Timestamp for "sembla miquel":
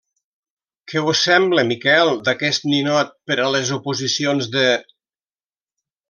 1.25-2.09